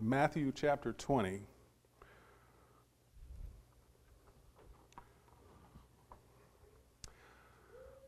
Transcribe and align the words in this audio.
Matthew 0.00 0.52
chapter 0.54 0.92
20. 0.92 1.40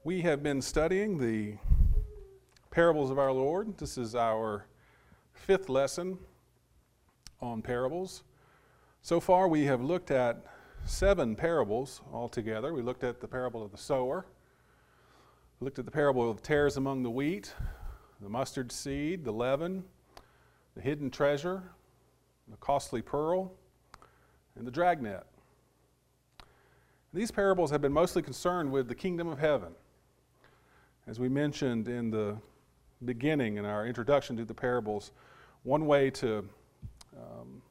We 0.04 0.20
have 0.20 0.40
been 0.40 0.62
studying 0.62 1.18
the 1.18 1.56
parables 2.70 3.10
of 3.10 3.18
our 3.18 3.32
Lord. 3.32 3.76
This 3.76 3.98
is 3.98 4.14
our 4.14 4.66
fifth 5.32 5.68
lesson 5.68 6.16
on 7.40 7.60
parables. 7.60 8.22
So 9.02 9.18
far, 9.18 9.48
we 9.48 9.64
have 9.64 9.82
looked 9.82 10.12
at 10.12 10.44
seven 10.84 11.34
parables 11.34 12.02
altogether. 12.12 12.72
We 12.72 12.82
looked 12.82 13.02
at 13.02 13.20
the 13.20 13.26
parable 13.26 13.64
of 13.64 13.72
the 13.72 13.78
sower, 13.78 14.26
we 15.58 15.64
looked 15.64 15.80
at 15.80 15.86
the 15.86 15.90
parable 15.90 16.30
of 16.30 16.40
tares 16.40 16.76
among 16.76 17.02
the 17.02 17.10
wheat, 17.10 17.52
the 18.20 18.28
mustard 18.28 18.70
seed, 18.70 19.24
the 19.24 19.32
leaven, 19.32 19.82
the 20.76 20.82
hidden 20.82 21.10
treasure, 21.10 21.64
the 22.50 22.56
costly 22.56 23.02
pearl, 23.02 23.52
and 24.56 24.66
the 24.66 24.70
dragnet. 24.70 25.24
These 27.12 27.30
parables 27.30 27.70
have 27.70 27.80
been 27.80 27.92
mostly 27.92 28.22
concerned 28.22 28.70
with 28.70 28.88
the 28.88 28.94
kingdom 28.94 29.28
of 29.28 29.38
heaven. 29.38 29.72
As 31.06 31.18
we 31.18 31.28
mentioned 31.28 31.88
in 31.88 32.10
the 32.10 32.36
beginning 33.04 33.56
in 33.56 33.64
our 33.64 33.86
introduction 33.86 34.36
to 34.36 34.44
the 34.44 34.54
parables, 34.54 35.12
one 35.62 35.86
way 35.86 36.10
to 36.10 36.48
um, 37.16 37.62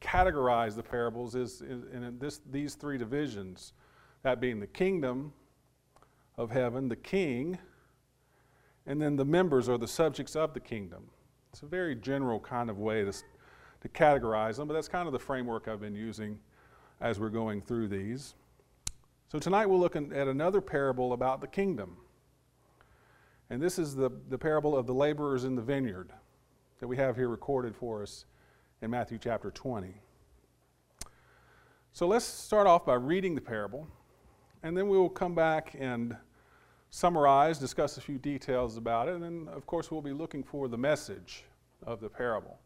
categorize 0.00 0.76
the 0.76 0.82
parables 0.82 1.34
is 1.34 1.60
in 1.62 2.16
this, 2.18 2.40
these 2.50 2.74
three 2.74 2.98
divisions 2.98 3.72
that 4.22 4.40
being 4.40 4.60
the 4.60 4.66
kingdom 4.66 5.32
of 6.36 6.50
heaven, 6.50 6.88
the 6.88 6.96
king, 6.96 7.58
and 8.86 9.00
then 9.00 9.16
the 9.16 9.24
members 9.24 9.68
or 9.68 9.78
the 9.78 9.88
subjects 9.88 10.36
of 10.36 10.54
the 10.54 10.60
kingdom. 10.60 11.04
It's 11.52 11.62
a 11.62 11.66
very 11.66 11.94
general 11.94 12.38
kind 12.38 12.70
of 12.70 12.78
way 12.78 13.04
to, 13.04 13.12
to 13.80 13.88
categorize 13.88 14.56
them, 14.56 14.68
but 14.68 14.74
that's 14.74 14.88
kind 14.88 15.06
of 15.06 15.12
the 15.12 15.18
framework 15.18 15.68
I've 15.68 15.80
been 15.80 15.94
using 15.94 16.38
as 17.00 17.20
we're 17.20 17.28
going 17.28 17.60
through 17.60 17.88
these. 17.88 18.34
So 19.30 19.38
tonight 19.38 19.66
we'll 19.66 19.78
look 19.78 19.94
at 19.94 20.02
another 20.02 20.60
parable 20.60 21.12
about 21.12 21.40
the 21.40 21.46
kingdom. 21.46 21.96
And 23.50 23.62
this 23.62 23.78
is 23.78 23.94
the, 23.94 24.10
the 24.28 24.38
parable 24.38 24.76
of 24.76 24.86
the 24.86 24.94
laborers 24.94 25.44
in 25.44 25.54
the 25.54 25.62
vineyard 25.62 26.10
that 26.80 26.86
we 26.86 26.96
have 26.96 27.16
here 27.16 27.28
recorded 27.28 27.74
for 27.74 28.02
us 28.02 28.24
in 28.82 28.90
Matthew 28.90 29.18
chapter 29.18 29.50
20. 29.50 29.94
So 31.92 32.06
let's 32.06 32.24
start 32.24 32.66
off 32.66 32.86
by 32.86 32.94
reading 32.94 33.34
the 33.34 33.40
parable, 33.40 33.88
and 34.62 34.76
then 34.76 34.88
we 34.88 34.96
will 34.96 35.08
come 35.08 35.34
back 35.34 35.74
and 35.78 36.16
summarize, 36.90 37.58
discuss 37.58 37.96
a 37.96 38.00
few 38.00 38.18
details 38.18 38.76
about 38.76 39.08
it, 39.08 39.14
and 39.14 39.22
then, 39.22 39.48
of 39.52 39.66
course, 39.66 39.90
we'll 39.90 40.02
be 40.02 40.12
looking 40.12 40.42
for 40.42 40.68
the 40.68 40.78
message 40.78 41.44
of 41.82 42.00
the 42.00 42.08
parable, 42.08 42.58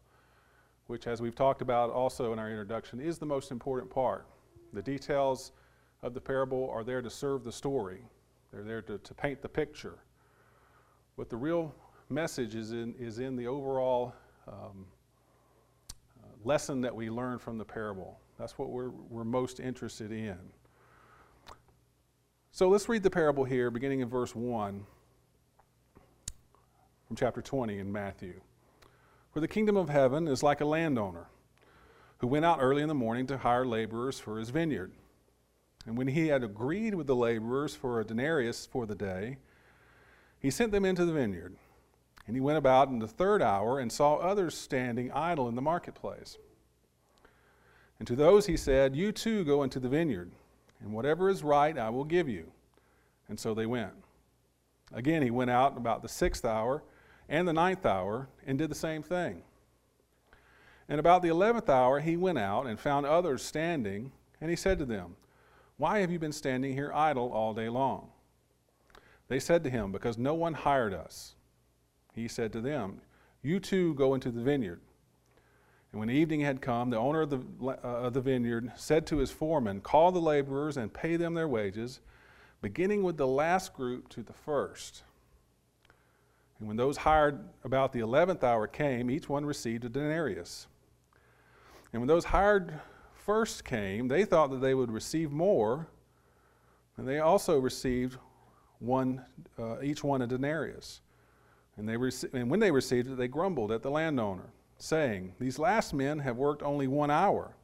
which, 0.93 1.07
as 1.07 1.23
we've 1.23 1.33
talked 1.33 1.63
about 1.63 1.89
also 1.89 2.33
in 2.33 2.37
our 2.37 2.51
introduction, 2.51 2.99
is 2.99 3.17
the 3.17 3.25
most 3.25 3.49
important 3.49 3.89
part. 3.89 4.27
The 4.73 4.81
details 4.83 5.51
of 6.03 6.13
the 6.13 6.21
parable 6.21 6.69
are 6.69 6.83
there 6.83 7.01
to 7.01 7.09
serve 7.09 7.43
the 7.43 7.51
story, 7.51 8.05
they're 8.51 8.61
there 8.61 8.83
to, 8.83 8.99
to 8.99 9.13
paint 9.15 9.41
the 9.41 9.49
picture. 9.49 9.97
But 11.17 11.31
the 11.31 11.35
real 11.35 11.73
message 12.09 12.53
is 12.53 12.73
in, 12.73 12.93
is 12.99 13.17
in 13.17 13.35
the 13.35 13.47
overall 13.47 14.13
um, 14.47 14.85
uh, 16.21 16.27
lesson 16.43 16.79
that 16.81 16.93
we 16.93 17.09
learn 17.09 17.39
from 17.39 17.57
the 17.57 17.65
parable. 17.65 18.19
That's 18.37 18.59
what 18.59 18.69
we're, 18.69 18.91
we're 19.09 19.23
most 19.23 19.59
interested 19.59 20.11
in. 20.11 20.37
So 22.51 22.69
let's 22.69 22.87
read 22.87 23.01
the 23.01 23.09
parable 23.09 23.45
here, 23.45 23.71
beginning 23.71 24.01
in 24.01 24.09
verse 24.09 24.35
1 24.35 24.85
from 27.07 27.15
chapter 27.15 27.41
20 27.41 27.79
in 27.79 27.91
Matthew. 27.91 28.39
For 29.33 29.39
the 29.39 29.47
kingdom 29.47 29.75
of 29.75 29.89
heaven 29.89 30.27
is 30.27 30.43
like 30.43 30.61
a 30.61 30.65
landowner 30.65 31.25
who 32.19 32.27
went 32.27 32.45
out 32.45 32.59
early 32.61 32.83
in 32.83 32.87
the 32.87 32.93
morning 32.93 33.25
to 33.27 33.39
hire 33.39 33.65
laborers 33.65 34.19
for 34.19 34.37
his 34.37 34.51
vineyard. 34.51 34.91
And 35.87 35.97
when 35.97 36.07
he 36.07 36.27
had 36.27 36.43
agreed 36.43 36.93
with 36.93 37.07
the 37.07 37.15
laborers 37.15 37.75
for 37.75 37.99
a 37.99 38.05
denarius 38.05 38.67
for 38.67 38.85
the 38.85 38.95
day, 38.95 39.37
he 40.39 40.51
sent 40.51 40.71
them 40.71 40.85
into 40.85 41.03
the 41.03 41.13
vineyard. 41.13 41.55
And 42.27 42.35
he 42.35 42.41
went 42.41 42.59
about 42.59 42.89
in 42.89 42.99
the 42.99 43.07
third 43.07 43.41
hour 43.41 43.79
and 43.79 43.91
saw 43.91 44.15
others 44.17 44.55
standing 44.55 45.11
idle 45.11 45.49
in 45.49 45.55
the 45.55 45.61
marketplace. 45.61 46.37
And 47.97 48.07
to 48.07 48.15
those 48.15 48.45
he 48.45 48.55
said, 48.55 48.95
You 48.95 49.11
too 49.11 49.43
go 49.43 49.63
into 49.63 49.79
the 49.79 49.89
vineyard, 49.89 50.31
and 50.79 50.93
whatever 50.93 51.27
is 51.27 51.43
right 51.43 51.77
I 51.77 51.89
will 51.89 52.05
give 52.05 52.29
you. 52.29 52.51
And 53.27 53.39
so 53.39 53.55
they 53.55 53.65
went. 53.65 53.93
Again, 54.93 55.23
he 55.23 55.31
went 55.31 55.49
out 55.49 55.75
about 55.75 56.03
the 56.03 56.07
sixth 56.09 56.45
hour 56.45 56.83
and 57.29 57.47
the 57.47 57.53
ninth 57.53 57.85
hour 57.85 58.27
and 58.45 58.57
did 58.57 58.69
the 58.69 58.75
same 58.75 59.03
thing. 59.03 59.41
And 60.89 60.99
about 60.99 61.21
the 61.21 61.29
eleventh 61.29 61.69
hour 61.69 61.99
he 61.99 62.17
went 62.17 62.37
out 62.37 62.65
and 62.65 62.79
found 62.79 63.05
others 63.05 63.41
standing, 63.41 64.11
and 64.41 64.49
he 64.49 64.55
said 64.55 64.79
to 64.79 64.85
them, 64.85 65.15
Why 65.77 65.99
have 65.99 66.11
you 66.11 66.19
been 66.19 66.33
standing 66.33 66.73
here 66.73 66.91
idle 66.93 67.31
all 67.31 67.53
day 67.53 67.69
long? 67.69 68.09
They 69.27 69.39
said 69.39 69.63
to 69.63 69.69
him, 69.69 69.91
Because 69.91 70.17
no 70.17 70.33
one 70.33 70.53
hired 70.53 70.93
us. 70.93 71.35
He 72.13 72.27
said 72.27 72.51
to 72.53 72.61
them, 72.61 73.01
You 73.41 73.59
too 73.59 73.93
go 73.95 74.13
into 74.13 74.31
the 74.31 74.43
vineyard. 74.43 74.81
And 75.91 75.99
when 75.99 76.09
evening 76.09 76.41
had 76.41 76.61
come, 76.61 76.89
the 76.89 76.97
owner 76.97 77.21
of 77.21 77.29
the, 77.29 77.39
uh, 77.61 77.77
of 77.83 78.13
the 78.13 78.21
vineyard 78.21 78.71
said 78.75 79.05
to 79.07 79.17
his 79.17 79.31
foreman, 79.31 79.79
Call 79.79 80.11
the 80.11 80.19
laborers 80.19 80.75
and 80.75 80.93
pay 80.93 81.15
them 81.15 81.35
their 81.35 81.47
wages, 81.47 82.01
beginning 82.61 83.03
with 83.03 83.17
the 83.17 83.27
last 83.27 83.73
group 83.73 84.09
to 84.09 84.23
the 84.23 84.33
first. 84.33 85.03
And 86.59 86.67
when 86.67 86.77
those 86.77 86.97
hired 86.97 87.39
about 87.63 87.91
the 87.91 87.99
eleventh 87.99 88.43
hour 88.43 88.67
came, 88.67 89.09
each 89.09 89.27
one 89.27 89.45
received 89.45 89.85
a 89.85 89.89
denarius. 89.89 90.67
And 91.91 92.01
when 92.01 92.07
those 92.07 92.25
hired 92.25 92.79
first 93.13 93.63
came, 93.63 94.07
they 94.07 94.25
thought 94.25 94.49
that 94.51 94.61
they 94.61 94.73
would 94.73 94.91
receive 94.91 95.31
more, 95.31 95.87
and 96.97 97.07
they 97.07 97.19
also 97.19 97.59
received 97.59 98.17
one, 98.79 99.23
uh, 99.57 99.81
each 99.81 100.03
one 100.03 100.21
a 100.21 100.27
denarius. 100.27 101.01
And, 101.77 101.87
they 101.87 101.97
rec- 101.97 102.33
and 102.33 102.49
when 102.49 102.59
they 102.59 102.71
received 102.71 103.09
it, 103.09 103.17
they 103.17 103.27
grumbled 103.27 103.71
at 103.71 103.81
the 103.81 103.89
landowner, 103.89 104.49
saying, 104.77 105.33
These 105.39 105.57
last 105.57 105.93
men 105.93 106.19
have 106.19 106.37
worked 106.37 106.61
only 106.61 106.87
one 106.87 107.09
hour, 107.09 107.55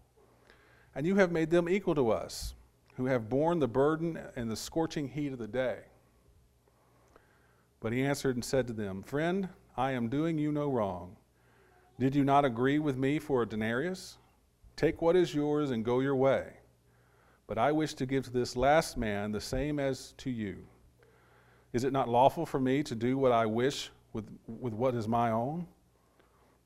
and 0.95 1.05
you 1.05 1.15
have 1.15 1.31
made 1.31 1.49
them 1.51 1.69
equal 1.69 1.95
to 1.95 2.09
us, 2.11 2.55
who 2.95 3.05
have 3.05 3.29
borne 3.29 3.59
the 3.59 3.67
burden 3.67 4.19
and 4.35 4.49
the 4.49 4.55
scorching 4.55 5.07
heat 5.07 5.31
of 5.31 5.39
the 5.39 5.47
day. 5.47 5.79
But 7.79 7.93
he 7.93 8.03
answered 8.03 8.35
and 8.35 8.43
said 8.43 8.67
to 8.67 8.73
them, 8.73 9.03
Friend, 9.03 9.49
I 9.77 9.91
am 9.91 10.09
doing 10.09 10.37
you 10.37 10.51
no 10.51 10.69
wrong. 10.69 11.15
Did 11.99 12.15
you 12.15 12.23
not 12.23 12.45
agree 12.45 12.79
with 12.79 12.97
me 12.97 13.19
for 13.19 13.41
a 13.41 13.45
denarius? 13.47 14.17
Take 14.75 15.01
what 15.01 15.15
is 15.15 15.35
yours 15.35 15.71
and 15.71 15.83
go 15.83 15.99
your 15.99 16.15
way. 16.15 16.53
But 17.47 17.57
I 17.57 17.71
wish 17.71 17.93
to 17.95 18.05
give 18.05 18.25
to 18.25 18.31
this 18.31 18.55
last 18.55 18.97
man 18.97 19.31
the 19.31 19.41
same 19.41 19.79
as 19.79 20.13
to 20.17 20.29
you. 20.29 20.57
Is 21.73 21.83
it 21.83 21.93
not 21.93 22.09
lawful 22.09 22.45
for 22.45 22.59
me 22.59 22.83
to 22.83 22.95
do 22.95 23.17
what 23.17 23.31
I 23.31 23.45
wish 23.45 23.91
with, 24.13 24.25
with 24.47 24.73
what 24.73 24.95
is 24.95 25.07
my 25.07 25.31
own? 25.31 25.67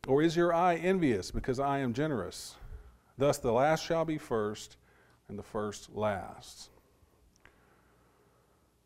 Or 0.07 0.21
is 0.21 0.35
your 0.35 0.53
eye 0.53 0.75
envious 0.75 1.31
because 1.31 1.59
I 1.59 1.79
am 1.79 1.93
generous? 1.93 2.55
Thus 3.17 3.37
the 3.37 3.51
last 3.51 3.83
shall 3.85 4.05
be 4.05 4.17
first, 4.17 4.77
and 5.29 5.37
the 5.37 5.43
first 5.43 5.89
last. 5.95 6.69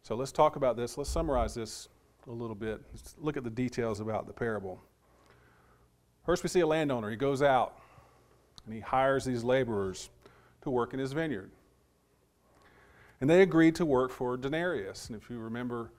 So 0.04 0.16
let's 0.16 0.32
talk 0.32 0.56
about 0.56 0.78
this. 0.78 0.98
Let's 0.98 1.10
summarize 1.10 1.56
this 1.56 1.90
a 2.28 2.32
little 2.32 2.56
bit. 2.56 2.82
Let's 2.94 3.16
look 3.18 3.38
at 3.38 3.44
the 3.44 3.50
details 3.50 4.00
about 4.00 4.28
the 4.28 4.34
parable. 4.34 4.82
First, 6.26 6.44
we 6.44 6.50
see 6.50 6.60
a 6.60 6.68
landowner. 6.68 7.10
He 7.10 7.16
goes 7.16 7.42
out 7.42 7.80
and 8.66 8.74
he 8.74 8.82
hires 8.82 9.24
these 9.26 9.44
laborers 9.44 10.10
to 10.62 10.70
work 10.70 10.94
in 10.94 11.00
his 11.00 11.14
vineyard. 11.14 11.52
And 13.22 13.30
they 13.30 13.42
agreed 13.42 13.76
to 13.76 13.86
work 13.86 14.12
for 14.12 14.34
a 14.34 14.38
denarius. 14.38 15.08
And 15.08 15.20
if 15.20 15.30
you 15.30 15.40
remember 15.40 15.92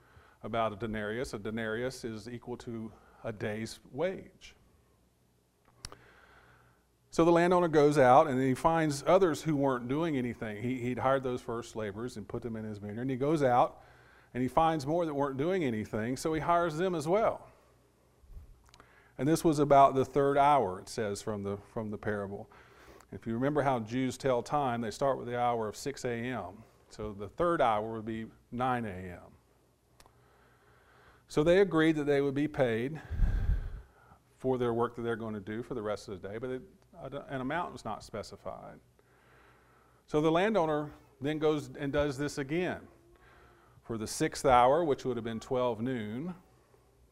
about 0.42 0.72
a 0.72 0.76
denarius. 0.76 1.34
A 1.34 1.38
denarius 1.38 2.04
is 2.04 2.28
equal 2.28 2.56
to 2.58 2.92
a 3.24 3.32
day's 3.32 3.80
wage. 3.92 4.54
So 7.10 7.24
the 7.24 7.32
landowner 7.32 7.68
goes 7.68 7.98
out 7.98 8.28
and 8.28 8.40
he 8.40 8.54
finds 8.54 9.02
others 9.06 9.42
who 9.42 9.56
weren't 9.56 9.88
doing 9.88 10.16
anything. 10.16 10.62
He, 10.62 10.90
would 10.90 10.98
hired 10.98 11.22
those 11.22 11.40
first 11.40 11.74
laborers 11.74 12.16
and 12.16 12.28
put 12.28 12.42
them 12.42 12.54
in 12.54 12.64
his 12.64 12.78
vineyard. 12.78 13.02
And 13.02 13.10
he 13.10 13.16
goes 13.16 13.42
out 13.42 13.82
and 14.34 14.42
he 14.42 14.48
finds 14.48 14.86
more 14.86 15.06
that 15.06 15.14
weren't 15.14 15.36
doing 15.36 15.64
anything, 15.64 16.16
so 16.16 16.32
he 16.34 16.40
hires 16.40 16.76
them 16.76 16.94
as 16.94 17.08
well. 17.08 17.46
And 19.16 19.26
this 19.28 19.42
was 19.42 19.58
about 19.58 19.94
the 19.94 20.04
third 20.04 20.38
hour, 20.38 20.80
it 20.80 20.88
says 20.88 21.22
from 21.22 21.42
the, 21.42 21.58
from 21.72 21.90
the 21.90 21.98
parable. 21.98 22.48
If 23.10 23.26
you 23.26 23.34
remember 23.34 23.62
how 23.62 23.80
Jews 23.80 24.16
tell 24.16 24.42
time, 24.42 24.80
they 24.80 24.90
start 24.90 25.18
with 25.18 25.26
the 25.26 25.38
hour 25.38 25.66
of 25.66 25.76
6 25.76 26.04
a.m. 26.04 26.62
So 26.90 27.12
the 27.18 27.28
third 27.28 27.60
hour 27.60 27.94
would 27.94 28.04
be 28.04 28.26
9 28.52 28.84
a.m. 28.84 29.18
So 31.26 31.42
they 31.42 31.60
agreed 31.60 31.96
that 31.96 32.04
they 32.04 32.20
would 32.20 32.34
be 32.34 32.48
paid 32.48 33.00
for 34.38 34.56
their 34.56 34.72
work 34.72 34.94
that 34.96 35.02
they're 35.02 35.16
going 35.16 35.34
to 35.34 35.40
do 35.40 35.62
for 35.62 35.74
the 35.74 35.82
rest 35.82 36.08
of 36.08 36.20
the 36.20 36.28
day, 36.28 36.38
but 36.38 36.50
it, 36.50 36.62
an 37.28 37.40
amount 37.40 37.72
was 37.72 37.84
not 37.84 38.04
specified. 38.04 38.78
So 40.06 40.20
the 40.20 40.30
landowner 40.30 40.90
then 41.20 41.38
goes 41.38 41.70
and 41.78 41.92
does 41.92 42.16
this 42.16 42.38
again 42.38 42.80
for 43.88 43.96
the 43.96 44.06
sixth 44.06 44.44
hour, 44.44 44.84
which 44.84 45.06
would 45.06 45.16
have 45.16 45.24
been 45.24 45.40
12 45.40 45.80
noon, 45.80 46.34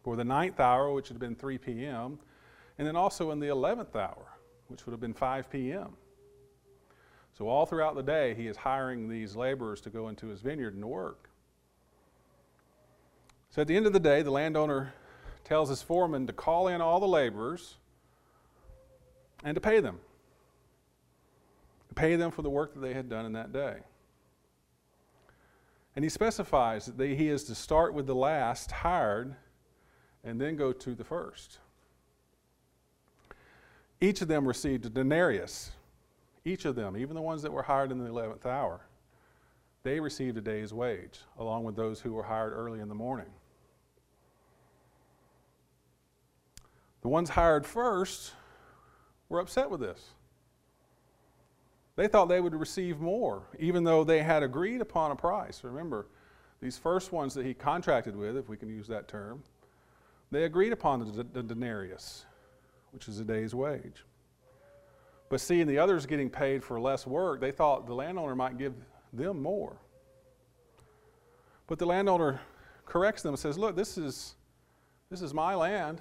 for 0.05 0.15
the 0.15 0.25
ninth 0.25 0.61
hour, 0.61 0.93
which 0.93 1.09
would 1.09 1.15
have 1.15 1.21
been 1.21 1.35
3 1.35 1.57
p.m., 1.57 2.19
and 2.77 2.87
then 2.87 2.95
also 2.95 3.31
in 3.31 3.41
the 3.41 3.47
11th 3.47 3.97
hour, 3.97 4.37
which 4.69 4.85
would 4.85 4.93
have 4.93 5.01
been 5.01 5.15
5 5.15 5.51
p.m. 5.51 5.97
So, 7.33 7.49
all 7.49 7.65
throughout 7.65 7.95
the 7.95 8.03
day, 8.03 8.35
he 8.35 8.47
is 8.47 8.59
hiring 8.59 9.09
these 9.09 9.35
laborers 9.35 9.81
to 9.83 9.91
go 9.91 10.09
into 10.09 10.27
his 10.27 10.43
vineyard 10.43 10.75
and 10.75 10.85
work. 10.85 11.31
So, 13.49 13.63
at 13.63 13.69
the 13.69 13.77
end 13.77 13.87
of 13.87 13.95
the 13.95 14.01
day, 14.01 14.21
the 14.21 14.31
landowner 14.31 14.93
tells 15.45 15.71
his 15.71 15.81
foreman 15.81 16.27
to 16.27 16.35
call 16.35 16.69
in 16.69 16.83
all 16.83 17.01
the 17.01 17.09
laborers 17.09 17.77
and 19.43 19.55
to 19.55 19.63
pay 19.63 19.81
them. 19.81 19.99
Pay 21.95 22.17
them 22.17 22.31
for 22.31 22.43
the 22.43 22.51
work 22.51 22.75
that 22.75 22.81
they 22.81 22.93
had 22.93 23.09
done 23.09 23.25
in 23.25 23.33
that 23.33 23.55
day. 23.55 23.79
And 25.97 26.05
he 26.05 26.11
specifies 26.11 26.87
that 26.87 27.09
he 27.09 27.29
is 27.29 27.45
to 27.45 27.55
start 27.55 27.95
with 27.95 28.07
the 28.07 28.15
last 28.15 28.71
hired 28.71 29.35
and 30.23 30.39
then 30.39 30.55
go 30.55 30.73
to 30.73 30.95
the 30.95 31.05
first. 31.05 31.59
Each 34.01 34.21
of 34.21 34.29
them 34.29 34.47
received 34.47 34.85
a 34.85 34.91
denarius. 34.91 35.73
Each 36.45 36.67
of 36.67 36.77
them, 36.77 36.97
even 36.99 37.15
the 37.15 37.23
ones 37.23 37.41
that 37.43 37.53
were 37.53 37.63
hired 37.63 37.91
in 37.91 37.99
the 37.99 38.11
11th 38.11 38.45
hour, 38.45 38.83
they 39.85 39.99
received 39.99 40.37
a 40.37 40.41
day's 40.43 40.73
wage, 40.73 41.21
along 41.39 41.65
with 41.65 41.77
those 41.77 42.01
who 42.01 42.13
were 42.13 42.25
hired 42.25 42.53
early 42.53 42.81
in 42.81 42.89
the 42.89 42.95
morning. 42.95 43.31
The 47.01 47.09
ones 47.09 47.31
hired 47.31 47.65
first 47.65 48.33
were 49.29 49.41
upset 49.41 49.71
with 49.71 49.81
this. 49.81 50.11
They 51.97 52.09
thought 52.09 52.29
they 52.29 52.41
would 52.41 52.55
receive 52.55 53.01
more, 53.01 53.43
even 53.59 53.83
though 53.83 54.05
they 54.05 54.23
had 54.23 54.43
agreed 54.43 54.83
upon 54.83 55.11
a 55.11 55.17
price. 55.17 55.65
Remember, 55.65 56.07
these 56.61 56.77
first 56.77 57.11
ones 57.11 57.33
that 57.35 57.45
he 57.45 57.55
contracted 57.55 58.15
with, 58.15 58.37
if 58.37 58.49
we 58.49 58.57
can 58.59 58.69
use 58.69 58.87
that 58.89 59.09
term, 59.09 59.43
they 60.31 60.45
agreed 60.45 60.73
upon 60.73 61.01
the, 61.01 61.25
the 61.25 61.43
denarius, 61.43 62.27
which 62.93 63.09
is 63.09 63.19
a 63.19 63.25
day's 63.25 63.55
wage. 63.55 64.05
But 65.29 65.41
seeing 65.41 65.67
the 65.67 65.79
others 65.79 66.07
getting 66.07 66.31
paid 66.31 66.63
for 66.63 66.79
less 66.79 67.07
work, 67.07 67.41
they 67.41 67.51
thought 67.51 67.87
the 67.87 67.95
landowner 67.95 68.35
might 68.35 68.59
give 68.59 68.75
them 69.13 69.43
more. 69.43 69.77
But 71.67 71.79
the 71.79 71.87
landowner 71.87 72.41
corrects 72.85 73.23
them 73.23 73.31
and 73.31 73.39
says, 73.39 73.59
Look, 73.59 73.75
this 73.75 73.99
is, 73.99 74.37
this 75.11 75.23
is 75.23 75.35
my 75.35 75.55
land. 75.55 76.01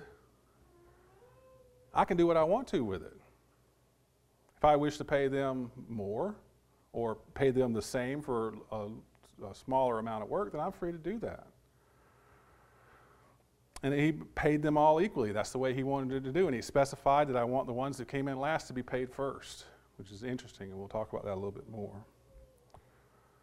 I 1.94 2.06
can 2.06 2.18
do 2.18 2.27
what 2.27 2.38
I 2.38 2.44
want 2.44 2.68
to 2.68 2.83
with 2.83 3.01
it. 3.01 3.13
I 4.65 4.75
wish 4.75 4.97
to 4.97 5.06
pay 5.06 5.27
them 5.27 5.71
more 5.88 6.35
or 6.94 7.17
pay 7.33 7.51
them 7.51 7.73
the 7.73 7.81
same 7.81 8.21
for 8.21 8.56
a, 8.71 8.88
a 9.45 9.53
smaller 9.53 10.00
amount 10.00 10.23
of 10.23 10.29
work, 10.29 10.51
then 10.51 10.62
I'm 10.62 10.71
free 10.71 10.91
to 10.91 10.97
do 10.97 11.19
that. 11.19 11.47
And 13.83 13.94
he 13.94 14.13
paid 14.13 14.62
them 14.62 14.77
all 14.77 15.01
equally. 15.01 15.31
That's 15.31 15.51
the 15.51 15.57
way 15.57 15.73
he 15.73 15.83
wanted 15.83 16.15
it 16.15 16.23
to 16.23 16.31
do. 16.31 16.47
And 16.47 16.56
he 16.56 16.62
specified 16.62 17.27
that 17.27 17.35
I 17.35 17.44
want 17.44 17.67
the 17.67 17.73
ones 17.73 17.97
that 17.97 18.07
came 18.07 18.27
in 18.27 18.39
last 18.39 18.67
to 18.67 18.73
be 18.73 18.81
paid 18.81 19.12
first, 19.12 19.65
which 19.97 20.12
is 20.12 20.23
interesting, 20.23 20.71
and 20.71 20.79
we'll 20.79 20.88
talk 20.88 21.12
about 21.12 21.25
that 21.25 21.33
a 21.33 21.35
little 21.35 21.51
bit 21.51 21.69
more. 21.69 22.03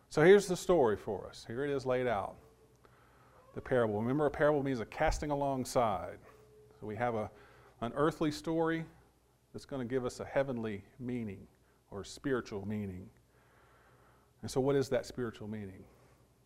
So 0.08 0.22
here's 0.22 0.46
the 0.46 0.56
story 0.56 0.96
for 0.96 1.26
us. 1.28 1.44
Here 1.46 1.64
it 1.64 1.70
is 1.70 1.86
laid 1.86 2.06
out 2.06 2.34
the 3.54 3.60
parable. 3.60 4.00
Remember, 4.00 4.26
a 4.26 4.30
parable 4.30 4.62
means 4.62 4.80
a 4.80 4.86
casting 4.86 5.30
alongside. 5.30 6.19
So 6.80 6.86
we 6.86 6.96
have 6.96 7.14
a, 7.14 7.30
an 7.80 7.92
earthly 7.94 8.30
story 8.30 8.84
that's 9.52 9.64
going 9.64 9.87
to 9.87 9.88
give 9.88 10.04
us 10.04 10.20
a 10.20 10.25
heavenly 10.25 10.82
meaning 10.99 11.46
or 11.90 12.04
spiritual 12.04 12.66
meaning. 12.66 13.08
And 14.40 14.50
so, 14.50 14.60
what 14.60 14.76
is 14.76 14.88
that 14.88 15.06
spiritual 15.06 15.49
meaning? 15.49 15.84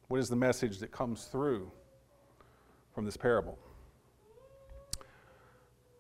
What 0.09 0.21
is 0.21 0.29
the 0.29 0.37
message 0.37 0.79
that 0.79 0.91
comes 0.93 1.25
through 1.25 1.71
from 2.95 3.05
this 3.05 3.17
parable? 3.17 3.59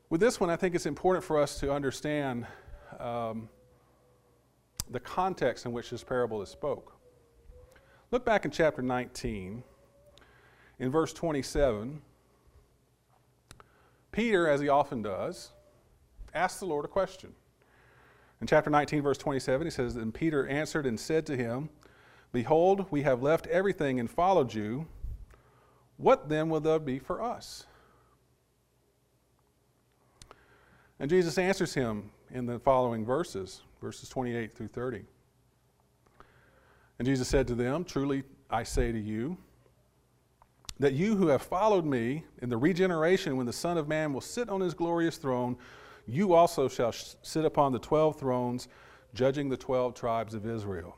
With 0.08 0.20
this 0.20 0.38
one, 0.38 0.50
I 0.50 0.56
think 0.56 0.74
it's 0.74 0.86
important 0.86 1.24
for 1.24 1.40
us 1.40 1.58
to 1.60 1.72
understand 1.72 2.46
um, 3.00 3.48
the 4.90 5.00
context 5.00 5.66
in 5.66 5.72
which 5.72 5.90
this 5.90 6.04
parable 6.04 6.42
is 6.42 6.48
spoke. 6.48 6.92
Look 8.12 8.24
back 8.24 8.44
in 8.44 8.52
chapter 8.52 8.82
19, 8.82 9.64
in 10.78 10.90
verse 10.90 11.12
27. 11.12 12.00
Peter, 14.12 14.48
as 14.48 14.60
he 14.60 14.68
often 14.68 15.02
does, 15.02 15.50
asked 16.36 16.60
the 16.60 16.66
Lord 16.66 16.84
a 16.84 16.88
question. 16.88 17.32
In 18.40 18.46
chapter 18.46 18.68
19, 18.68 19.02
verse 19.02 19.18
27, 19.18 19.66
he 19.66 19.70
says, 19.70 19.94
Then 19.94 20.12
Peter 20.12 20.46
answered 20.46 20.86
and 20.86 21.00
said 21.00 21.26
to 21.26 21.36
him, 21.36 21.70
Behold, 22.32 22.86
we 22.90 23.02
have 23.02 23.22
left 23.22 23.46
everything 23.46 23.98
and 23.98 24.10
followed 24.10 24.52
you. 24.52 24.86
What 25.96 26.28
then 26.28 26.50
will 26.50 26.60
there 26.60 26.78
be 26.78 26.98
for 26.98 27.22
us? 27.22 27.64
And 31.00 31.08
Jesus 31.08 31.38
answers 31.38 31.72
him 31.72 32.10
in 32.30 32.44
the 32.44 32.58
following 32.58 33.04
verses, 33.04 33.62
verses 33.80 34.08
28 34.10 34.52
through 34.52 34.68
30. 34.68 35.04
And 36.98 37.06
Jesus 37.06 37.28
said 37.28 37.46
to 37.48 37.54
them, 37.54 37.84
Truly 37.84 38.24
I 38.50 38.62
say 38.62 38.92
to 38.92 38.98
you, 38.98 39.38
that 40.78 40.92
you 40.92 41.16
who 41.16 41.28
have 41.28 41.42
followed 41.42 41.84
me 41.84 42.24
in 42.42 42.48
the 42.48 42.56
regeneration 42.56 43.36
when 43.36 43.46
the 43.46 43.52
Son 43.52 43.78
of 43.78 43.88
Man 43.88 44.12
will 44.12 44.20
sit 44.20 44.48
on 44.48 44.60
his 44.60 44.74
glorious 44.74 45.16
throne, 45.16 45.56
you 46.06 46.34
also 46.34 46.68
shall 46.68 46.92
sit 46.92 47.44
upon 47.44 47.72
the 47.72 47.78
twelve 47.78 48.18
thrones, 48.18 48.68
judging 49.14 49.48
the 49.48 49.56
twelve 49.56 49.94
tribes 49.94 50.34
of 50.34 50.46
Israel. 50.46 50.96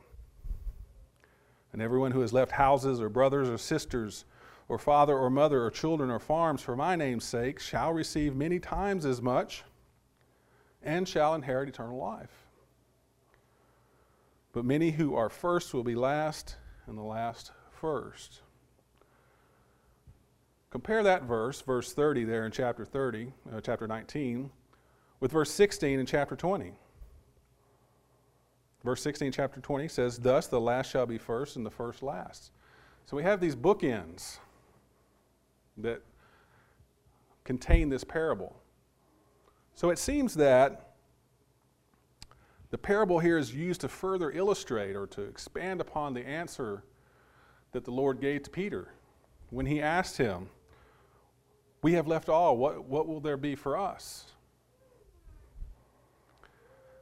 And 1.73 1.81
everyone 1.81 2.11
who 2.11 2.21
has 2.21 2.33
left 2.33 2.51
houses 2.51 2.99
or 2.99 3.09
brothers 3.09 3.49
or 3.49 3.57
sisters, 3.57 4.25
or 4.69 4.77
father 4.77 5.17
or 5.17 5.29
mother 5.29 5.63
or 5.65 5.71
children 5.71 6.11
or 6.11 6.19
farms 6.19 6.61
for 6.61 6.75
my 6.75 6.95
name's 6.95 7.25
sake 7.25 7.59
shall 7.59 7.91
receive 7.91 8.35
many 8.35 8.59
times 8.59 9.03
as 9.03 9.21
much 9.21 9.63
and 10.83 11.07
shall 11.07 11.33
inherit 11.33 11.67
eternal 11.67 11.97
life. 11.97 12.45
But 14.53 14.63
many 14.65 14.91
who 14.91 15.15
are 15.15 15.29
first 15.29 15.73
will 15.73 15.83
be 15.83 15.95
last, 15.95 16.55
and 16.87 16.97
the 16.97 17.03
last 17.03 17.51
first. 17.71 18.41
Compare 20.69 21.03
that 21.03 21.23
verse, 21.23 21.61
verse 21.61 21.93
30 21.93 22.23
there 22.25 22.45
in 22.45 22.51
chapter 22.51 22.85
30, 22.85 23.33
uh, 23.51 23.61
chapter 23.61 23.87
19, 23.87 24.49
with 25.19 25.31
verse 25.31 25.51
16 25.51 25.99
in 25.99 26.05
chapter 26.05 26.35
20. 26.35 26.73
Verse 28.83 29.01
16, 29.01 29.31
chapter 29.31 29.59
20 29.59 29.87
says, 29.87 30.17
Thus 30.17 30.47
the 30.47 30.59
last 30.59 30.89
shall 30.89 31.05
be 31.05 31.17
first 31.17 31.57
and 31.57 31.65
the 31.65 31.71
first 31.71 32.01
last. 32.01 32.51
So 33.05 33.17
we 33.17 33.23
have 33.23 33.41
these 33.41 33.55
bookends 33.55 34.37
that 35.77 36.01
contain 37.43 37.89
this 37.89 38.03
parable. 38.03 38.55
So 39.73 39.89
it 39.89 39.97
seems 39.97 40.33
that 40.35 40.93
the 42.69 42.77
parable 42.77 43.19
here 43.19 43.37
is 43.37 43.53
used 43.53 43.81
to 43.81 43.87
further 43.87 44.31
illustrate 44.31 44.95
or 44.95 45.07
to 45.07 45.23
expand 45.23 45.81
upon 45.81 46.13
the 46.13 46.25
answer 46.25 46.83
that 47.71 47.83
the 47.83 47.91
Lord 47.91 48.21
gave 48.21 48.43
to 48.43 48.49
Peter 48.49 48.93
when 49.49 49.65
he 49.65 49.81
asked 49.81 50.17
him, 50.17 50.49
We 51.81 51.93
have 51.93 52.07
left 52.07 52.29
all, 52.29 52.57
what, 52.57 52.85
what 52.85 53.07
will 53.07 53.19
there 53.19 53.37
be 53.37 53.55
for 53.55 53.77
us? 53.77 54.25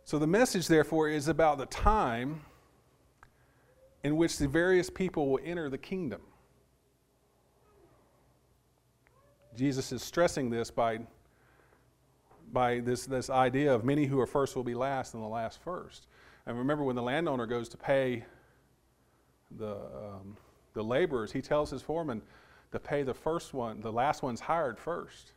So 0.08 0.18
the 0.18 0.26
message, 0.26 0.70
therefore, 0.70 1.10
is 1.10 1.28
about 1.28 1.58
the 1.58 1.66
time 1.66 2.40
in 4.06 4.16
which 4.16 4.38
the 4.38 4.48
various 4.48 4.90
people 4.90 5.30
will 5.30 5.42
enter 5.44 5.70
the 5.70 5.78
kingdom. 5.78 6.22
Jesus 9.58 9.92
is 9.92 10.02
stressing 10.02 10.50
this 10.50 10.72
by, 10.72 11.00
by 12.54 12.80
this, 12.80 13.06
this 13.06 13.30
idea 13.30 13.76
of 13.76 13.84
many 13.84 14.06
who 14.06 14.18
are 14.22 14.26
first 14.26 14.56
will 14.56 14.64
be 14.64 14.76
last 14.76 15.14
and 15.14 15.22
the 15.22 15.28
last 15.28 15.62
first. 15.62 16.08
And 16.46 16.58
remember, 16.58 16.86
when 16.86 16.96
the 16.96 17.04
landowner 17.04 17.46
goes 17.46 17.68
to 17.68 17.78
pay 17.78 18.24
the, 19.58 19.74
um, 19.74 20.38
the 20.74 20.84
laborers, 20.84 21.34
he 21.34 21.42
tells 21.42 21.70
his 21.70 21.82
foreman 21.82 22.22
to 22.72 22.80
pay 22.80 23.04
the 23.04 23.14
first 23.14 23.54
one, 23.54 23.82
the 23.82 23.92
last 23.92 24.24
one's 24.24 24.40
hired 24.40 24.80
first. 24.80 25.34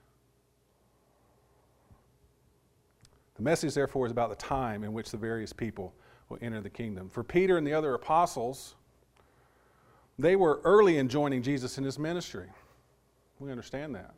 The 3.40 3.44
message, 3.44 3.72
therefore, 3.72 4.04
is 4.04 4.12
about 4.12 4.28
the 4.28 4.36
time 4.36 4.84
in 4.84 4.92
which 4.92 5.10
the 5.10 5.16
various 5.16 5.50
people 5.50 5.94
will 6.28 6.36
enter 6.42 6.60
the 6.60 6.68
kingdom. 6.68 7.08
For 7.08 7.24
Peter 7.24 7.56
and 7.56 7.66
the 7.66 7.72
other 7.72 7.94
apostles, 7.94 8.74
they 10.18 10.36
were 10.36 10.60
early 10.62 10.98
in 10.98 11.08
joining 11.08 11.42
Jesus 11.42 11.78
in 11.78 11.84
his 11.84 11.98
ministry. 11.98 12.48
We 13.38 13.50
understand 13.50 13.94
that. 13.94 14.12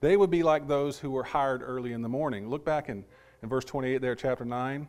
They 0.00 0.16
would 0.16 0.30
be 0.30 0.42
like 0.42 0.66
those 0.66 0.98
who 0.98 1.12
were 1.12 1.22
hired 1.22 1.62
early 1.62 1.92
in 1.92 2.02
the 2.02 2.08
morning. 2.08 2.48
Look 2.48 2.64
back 2.64 2.88
in, 2.88 3.04
in 3.44 3.48
verse 3.48 3.64
28 3.64 3.98
there, 3.98 4.16
chapter 4.16 4.44
9, 4.44 4.88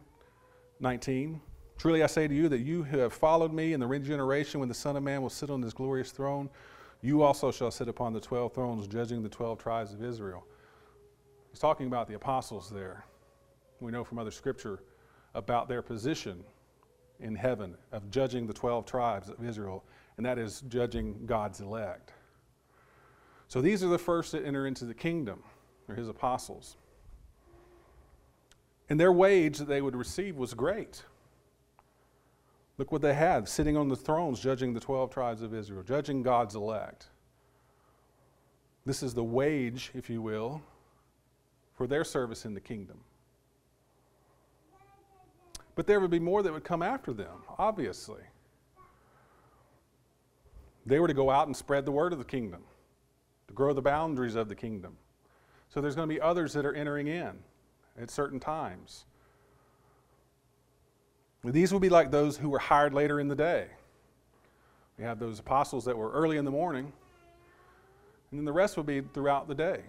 19. 0.79 1.41
Truly 1.77 2.01
I 2.01 2.07
say 2.07 2.27
to 2.27 2.33
you 2.33 2.49
that 2.49 2.61
you 2.61 2.81
who 2.81 2.97
have 2.97 3.13
followed 3.13 3.53
me 3.53 3.73
in 3.73 3.79
the 3.79 3.85
regeneration 3.85 4.59
when 4.59 4.67
the 4.67 4.73
Son 4.73 4.97
of 4.97 5.03
Man 5.03 5.21
will 5.21 5.29
sit 5.29 5.51
on 5.51 5.61
his 5.61 5.75
glorious 5.75 6.09
throne, 6.09 6.49
you 7.03 7.21
also 7.21 7.51
shall 7.51 7.69
sit 7.69 7.87
upon 7.87 8.13
the 8.13 8.19
twelve 8.19 8.55
thrones, 8.55 8.87
judging 8.87 9.21
the 9.21 9.29
twelve 9.29 9.59
tribes 9.59 9.93
of 9.93 10.03
Israel. 10.03 10.43
He's 11.51 11.59
talking 11.59 11.87
about 11.87 12.07
the 12.07 12.15
apostles 12.15 12.69
there. 12.69 13.05
We 13.79 13.91
know 13.91 14.03
from 14.03 14.19
other 14.19 14.31
scripture 14.31 14.79
about 15.35 15.67
their 15.67 15.81
position 15.81 16.43
in 17.19 17.35
heaven 17.35 17.75
of 17.91 18.09
judging 18.09 18.47
the 18.47 18.53
12 18.53 18.85
tribes 18.85 19.29
of 19.29 19.43
Israel, 19.43 19.83
and 20.17 20.25
that 20.25 20.37
is 20.39 20.61
judging 20.67 21.25
God's 21.25 21.61
elect. 21.61 22.13
So 23.47 23.61
these 23.61 23.83
are 23.83 23.89
the 23.89 23.99
first 23.99 24.31
that 24.31 24.45
enter 24.45 24.65
into 24.65 24.85
the 24.85 24.93
kingdom. 24.93 25.43
They're 25.85 25.95
his 25.95 26.07
apostles. 26.07 26.77
And 28.89 28.99
their 28.99 29.11
wage 29.11 29.57
that 29.57 29.67
they 29.67 29.81
would 29.81 29.95
receive 29.95 30.37
was 30.37 30.53
great. 30.53 31.03
Look 32.77 32.91
what 32.91 33.01
they 33.01 33.13
had 33.13 33.47
sitting 33.47 33.77
on 33.77 33.89
the 33.89 33.95
thrones, 33.95 34.39
judging 34.39 34.73
the 34.73 34.79
12 34.79 35.11
tribes 35.11 35.41
of 35.41 35.53
Israel, 35.53 35.83
judging 35.83 36.23
God's 36.23 36.55
elect. 36.55 37.07
This 38.85 39.03
is 39.03 39.13
the 39.13 39.23
wage, 39.23 39.91
if 39.93 40.09
you 40.09 40.21
will, 40.21 40.61
for 41.81 41.87
their 41.87 42.03
service 42.03 42.45
in 42.45 42.53
the 42.53 42.61
kingdom. 42.61 42.99
But 45.73 45.87
there 45.87 45.99
would 45.99 46.11
be 46.11 46.19
more 46.19 46.43
that 46.43 46.53
would 46.53 46.63
come 46.63 46.83
after 46.83 47.11
them, 47.11 47.41
obviously. 47.57 48.21
They 50.85 50.99
were 50.99 51.07
to 51.07 51.13
go 51.15 51.31
out 51.31 51.47
and 51.47 51.57
spread 51.57 51.85
the 51.85 51.91
word 51.91 52.13
of 52.13 52.19
the 52.19 52.23
kingdom, 52.23 52.61
to 53.47 53.55
grow 53.55 53.73
the 53.73 53.81
boundaries 53.81 54.35
of 54.35 54.47
the 54.47 54.53
kingdom. 54.53 54.95
So 55.69 55.81
there's 55.81 55.95
going 55.95 56.07
to 56.07 56.13
be 56.13 56.21
others 56.21 56.53
that 56.53 56.67
are 56.67 56.73
entering 56.75 57.07
in 57.07 57.31
at 57.99 58.11
certain 58.11 58.39
times. 58.39 59.05
These 61.43 61.73
will 61.73 61.79
be 61.79 61.89
like 61.89 62.11
those 62.11 62.37
who 62.37 62.49
were 62.49 62.59
hired 62.59 62.93
later 62.93 63.19
in 63.19 63.27
the 63.27 63.35
day. 63.35 63.69
We 64.99 65.03
have 65.03 65.17
those 65.17 65.39
apostles 65.39 65.85
that 65.85 65.97
were 65.97 66.11
early 66.11 66.37
in 66.37 66.45
the 66.45 66.51
morning, 66.51 66.93
and 68.29 68.39
then 68.39 68.45
the 68.45 68.53
rest 68.53 68.77
will 68.77 68.83
be 68.83 69.01
throughout 69.01 69.47
the 69.47 69.55
day, 69.55 69.81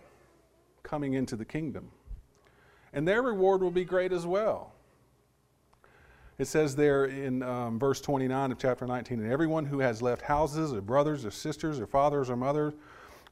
coming 0.82 1.14
into 1.14 1.36
the 1.36 1.44
kingdom. 1.44 1.90
And 2.92 3.06
their 3.06 3.22
reward 3.22 3.62
will 3.62 3.70
be 3.70 3.84
great 3.84 4.12
as 4.12 4.26
well. 4.26 4.72
It 6.38 6.46
says 6.46 6.74
there 6.74 7.04
in 7.04 7.42
um, 7.42 7.78
verse 7.78 8.00
29 8.00 8.52
of 8.52 8.58
chapter 8.58 8.86
19, 8.86 9.20
and 9.20 9.32
everyone 9.32 9.64
who 9.64 9.78
has 9.80 10.02
left 10.02 10.22
houses 10.22 10.72
or 10.72 10.80
brothers 10.80 11.24
or 11.24 11.30
sisters 11.30 11.78
or 11.78 11.86
fathers 11.86 12.30
or 12.30 12.36
mothers 12.36 12.74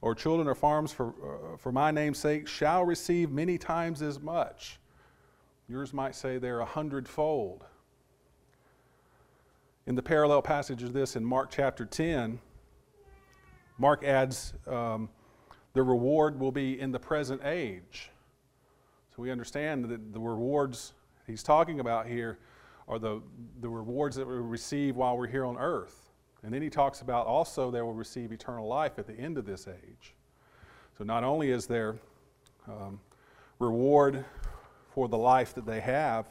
or 0.01 0.15
children 0.15 0.47
or 0.47 0.55
farms 0.55 0.91
for, 0.91 1.09
uh, 1.09 1.57
for 1.57 1.71
my 1.71 1.91
name's 1.91 2.17
sake 2.17 2.47
shall 2.47 2.83
receive 2.85 3.31
many 3.31 3.57
times 3.57 4.01
as 4.01 4.19
much. 4.19 4.79
Yours 5.67 5.93
might 5.93 6.15
say 6.15 6.37
they're 6.37 6.59
a 6.59 6.65
hundredfold. 6.65 7.63
In 9.87 9.95
the 9.95 10.03
parallel 10.03 10.41
passage 10.41 10.83
of 10.83 10.93
this 10.93 11.15
in 11.15 11.25
Mark 11.25 11.49
chapter 11.51 11.85
10, 11.85 12.39
Mark 13.77 14.03
adds 14.03 14.53
um, 14.67 15.09
the 15.73 15.83
reward 15.83 16.39
will 16.39 16.51
be 16.51 16.79
in 16.79 16.91
the 16.91 16.99
present 16.99 17.41
age. 17.43 18.11
So 19.15 19.21
we 19.21 19.31
understand 19.31 19.85
that 19.85 20.13
the 20.13 20.19
rewards 20.19 20.93
he's 21.27 21.43
talking 21.43 21.79
about 21.79 22.07
here 22.07 22.39
are 22.87 22.99
the, 22.99 23.21
the 23.61 23.69
rewards 23.69 24.15
that 24.17 24.27
we 24.27 24.33
receive 24.35 24.95
while 24.95 25.17
we're 25.17 25.27
here 25.27 25.45
on 25.45 25.57
earth. 25.57 26.09
And 26.43 26.53
then 26.53 26.61
he 26.61 26.69
talks 26.69 27.01
about 27.01 27.27
also 27.27 27.71
they 27.71 27.81
will 27.81 27.93
receive 27.93 28.31
eternal 28.31 28.67
life 28.67 28.97
at 28.97 29.07
the 29.07 29.13
end 29.13 29.37
of 29.37 29.45
this 29.45 29.67
age. 29.67 30.13
So 30.97 31.03
not 31.03 31.23
only 31.23 31.51
is 31.51 31.67
there 31.67 31.97
um, 32.67 32.99
reward 33.59 34.25
for 34.93 35.07
the 35.07 35.17
life 35.17 35.53
that 35.55 35.65
they 35.65 35.79
have 35.79 36.25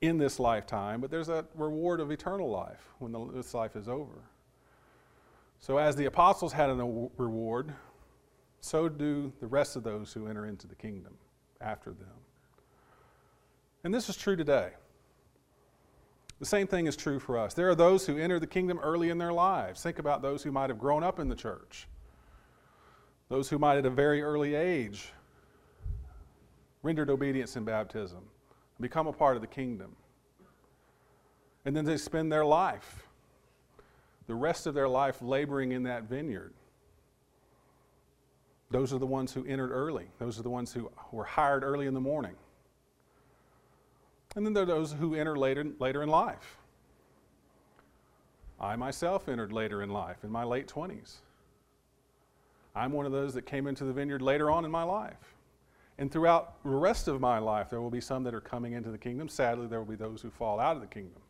in 0.00 0.18
this 0.18 0.40
lifetime, 0.40 1.00
but 1.00 1.10
there's 1.10 1.28
a 1.28 1.44
reward 1.54 2.00
of 2.00 2.10
eternal 2.10 2.50
life 2.50 2.88
when 2.98 3.12
the, 3.12 3.24
this 3.32 3.54
life 3.54 3.76
is 3.76 3.88
over. 3.88 4.22
So 5.60 5.78
as 5.78 5.96
the 5.96 6.06
apostles 6.06 6.52
had 6.52 6.70
a 6.70 6.74
reward, 7.16 7.72
so 8.64 8.88
do 8.88 9.30
the 9.40 9.46
rest 9.46 9.76
of 9.76 9.82
those 9.82 10.10
who 10.14 10.26
enter 10.26 10.46
into 10.46 10.66
the 10.66 10.74
kingdom 10.74 11.12
after 11.60 11.90
them. 11.90 12.16
And 13.84 13.92
this 13.92 14.08
is 14.08 14.16
true 14.16 14.36
today. 14.36 14.70
The 16.38 16.46
same 16.46 16.66
thing 16.66 16.86
is 16.86 16.96
true 16.96 17.20
for 17.20 17.36
us. 17.36 17.52
There 17.52 17.68
are 17.68 17.74
those 17.74 18.06
who 18.06 18.16
enter 18.16 18.40
the 18.40 18.46
kingdom 18.46 18.78
early 18.78 19.10
in 19.10 19.18
their 19.18 19.34
lives. 19.34 19.82
Think 19.82 19.98
about 19.98 20.22
those 20.22 20.42
who 20.42 20.50
might 20.50 20.70
have 20.70 20.78
grown 20.78 21.04
up 21.04 21.18
in 21.18 21.28
the 21.28 21.34
church, 21.34 21.86
those 23.28 23.50
who 23.50 23.58
might 23.58 23.76
at 23.76 23.84
a 23.84 23.90
very 23.90 24.22
early 24.22 24.54
age 24.54 25.12
rendered 26.82 27.10
obedience 27.10 27.56
in 27.56 27.64
baptism, 27.64 28.22
become 28.80 29.06
a 29.06 29.12
part 29.12 29.36
of 29.36 29.42
the 29.42 29.46
kingdom. 29.46 29.94
And 31.66 31.76
then 31.76 31.84
they 31.84 31.98
spend 31.98 32.32
their 32.32 32.46
life, 32.46 33.08
the 34.26 34.34
rest 34.34 34.66
of 34.66 34.72
their 34.72 34.88
life, 34.88 35.20
laboring 35.20 35.72
in 35.72 35.82
that 35.82 36.04
vineyard. 36.04 36.54
Those 38.74 38.92
are 38.92 38.98
the 38.98 39.06
ones 39.06 39.32
who 39.32 39.46
entered 39.46 39.70
early. 39.70 40.08
Those 40.18 40.36
are 40.36 40.42
the 40.42 40.50
ones 40.50 40.72
who 40.72 40.90
were 41.12 41.22
hired 41.22 41.62
early 41.62 41.86
in 41.86 41.94
the 41.94 42.00
morning. 42.00 42.34
And 44.34 44.44
then 44.44 44.52
there 44.52 44.64
are 44.64 44.66
those 44.66 44.94
who 44.94 45.14
enter 45.14 45.36
later, 45.36 45.64
later 45.78 46.02
in 46.02 46.08
life. 46.08 46.56
I 48.60 48.74
myself 48.74 49.28
entered 49.28 49.52
later 49.52 49.80
in 49.84 49.90
life, 49.90 50.24
in 50.24 50.30
my 50.32 50.42
late 50.42 50.66
20s. 50.66 51.18
I'm 52.74 52.90
one 52.90 53.06
of 53.06 53.12
those 53.12 53.32
that 53.34 53.46
came 53.46 53.68
into 53.68 53.84
the 53.84 53.92
vineyard 53.92 54.22
later 54.22 54.50
on 54.50 54.64
in 54.64 54.72
my 54.72 54.82
life. 54.82 55.36
And 55.96 56.10
throughout 56.10 56.60
the 56.64 56.70
rest 56.70 57.06
of 57.06 57.20
my 57.20 57.38
life, 57.38 57.70
there 57.70 57.80
will 57.80 57.90
be 57.90 58.00
some 58.00 58.24
that 58.24 58.34
are 58.34 58.40
coming 58.40 58.72
into 58.72 58.90
the 58.90 58.98
kingdom. 58.98 59.28
Sadly, 59.28 59.68
there 59.68 59.78
will 59.78 59.86
be 59.86 59.94
those 59.94 60.20
who 60.20 60.30
fall 60.30 60.58
out 60.58 60.74
of 60.74 60.82
the 60.82 60.88
kingdom. 60.88 61.22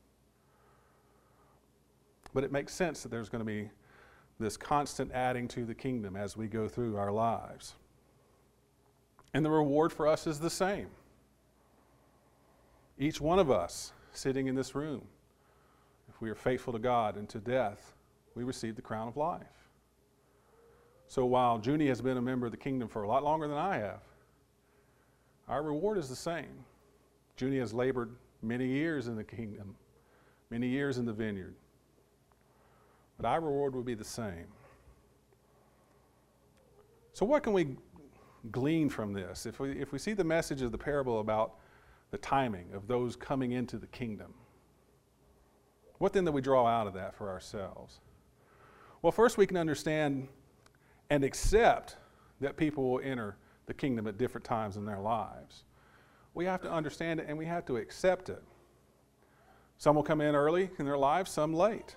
But 2.32 2.42
it 2.42 2.52
makes 2.52 2.72
sense 2.72 3.02
that 3.02 3.10
there's 3.10 3.28
going 3.28 3.40
to 3.40 3.44
be 3.44 3.68
this 4.38 4.56
constant 4.56 5.12
adding 5.12 5.48
to 5.48 5.64
the 5.64 5.74
kingdom 5.74 6.16
as 6.16 6.36
we 6.36 6.46
go 6.46 6.68
through 6.68 6.96
our 6.96 7.12
lives. 7.12 7.74
And 9.32 9.44
the 9.44 9.50
reward 9.50 9.92
for 9.92 10.06
us 10.06 10.26
is 10.26 10.40
the 10.40 10.50
same. 10.50 10.88
Each 12.98 13.20
one 13.20 13.38
of 13.38 13.50
us 13.50 13.92
sitting 14.12 14.46
in 14.46 14.54
this 14.54 14.74
room, 14.74 15.02
if 16.08 16.20
we 16.20 16.30
are 16.30 16.36
faithful 16.36 16.72
to 16.72 16.78
God 16.78 17.16
and 17.16 17.28
to 17.30 17.38
death, 17.38 17.94
we 18.34 18.44
receive 18.44 18.76
the 18.76 18.82
crown 18.82 19.08
of 19.08 19.16
life. 19.16 19.42
So 21.06 21.24
while 21.26 21.60
Junie 21.60 21.88
has 21.88 22.00
been 22.00 22.16
a 22.16 22.22
member 22.22 22.46
of 22.46 22.52
the 22.52 22.58
kingdom 22.58 22.88
for 22.88 23.02
a 23.02 23.08
lot 23.08 23.24
longer 23.24 23.48
than 23.48 23.58
I 23.58 23.78
have, 23.78 24.00
our 25.48 25.62
reward 25.62 25.98
is 25.98 26.08
the 26.08 26.16
same. 26.16 26.64
Junie 27.38 27.58
has 27.58 27.74
labored 27.74 28.14
many 28.42 28.66
years 28.66 29.08
in 29.08 29.16
the 29.16 29.24
kingdom, 29.24 29.74
many 30.50 30.68
years 30.68 30.98
in 30.98 31.04
the 31.04 31.12
vineyard. 31.12 31.54
But 33.16 33.26
our 33.26 33.40
reward 33.40 33.74
will 33.74 33.82
be 33.82 33.94
the 33.94 34.04
same. 34.04 34.46
So, 37.12 37.24
what 37.24 37.42
can 37.42 37.52
we 37.52 37.76
glean 38.50 38.88
from 38.88 39.12
this? 39.12 39.46
If 39.46 39.60
we, 39.60 39.70
if 39.72 39.92
we 39.92 39.98
see 39.98 40.14
the 40.14 40.24
message 40.24 40.62
of 40.62 40.72
the 40.72 40.78
parable 40.78 41.20
about 41.20 41.54
the 42.10 42.18
timing 42.18 42.72
of 42.74 42.86
those 42.86 43.16
coming 43.16 43.52
into 43.52 43.76
the 43.76 43.86
kingdom. 43.88 44.34
What 45.98 46.12
then 46.12 46.24
do 46.24 46.32
we 46.32 46.40
draw 46.40 46.66
out 46.66 46.86
of 46.86 46.94
that 46.94 47.14
for 47.14 47.28
ourselves? 47.28 48.00
Well, 49.02 49.10
first 49.10 49.36
we 49.36 49.46
can 49.46 49.56
understand 49.56 50.28
and 51.10 51.24
accept 51.24 51.96
that 52.40 52.56
people 52.56 52.90
will 52.90 53.00
enter 53.02 53.36
the 53.66 53.74
kingdom 53.74 54.06
at 54.06 54.18
different 54.18 54.44
times 54.44 54.76
in 54.76 54.84
their 54.84 55.00
lives. 55.00 55.64
We 56.34 56.44
have 56.44 56.60
to 56.62 56.70
understand 56.70 57.20
it 57.20 57.26
and 57.28 57.38
we 57.38 57.46
have 57.46 57.64
to 57.66 57.76
accept 57.76 58.28
it. 58.28 58.42
Some 59.78 59.96
will 59.96 60.02
come 60.02 60.20
in 60.20 60.34
early 60.34 60.70
in 60.78 60.84
their 60.84 60.98
lives, 60.98 61.30
some 61.30 61.52
late. 61.52 61.96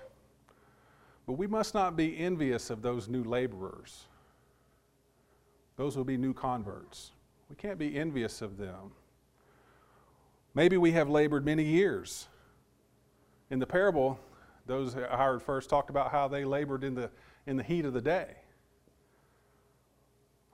But 1.28 1.34
we 1.34 1.46
must 1.46 1.74
not 1.74 1.98
be 1.98 2.18
envious 2.18 2.70
of 2.70 2.82
those 2.82 3.10
new 3.10 3.24
laborers. 3.24 4.06
Those 5.76 5.96
will 5.96 6.06
be 6.06 6.18
new 6.18 6.34
converts. 6.34 7.12
We 7.50 7.56
can't 7.58 7.78
be 7.78 7.96
envious 7.98 8.42
of 8.42 8.58
them. 8.58 8.92
Maybe 10.56 10.78
we 10.78 10.94
have 10.94 11.10
labored 11.10 11.46
many 11.46 11.64
years. 11.64 12.28
In 13.52 13.60
the 13.60 13.68
parable, 13.68 14.18
those 14.66 14.94
hired 14.94 15.44
first 15.44 15.70
talked 15.70 15.90
about 15.90 16.12
how 16.12 16.28
they 16.28 16.46
labored 16.46 16.84
in 16.84 16.96
the, 16.96 17.12
in 17.46 17.58
the 17.58 17.64
heat 17.64 17.86
of 17.86 17.94
the 17.94 18.02
day. 18.02 18.38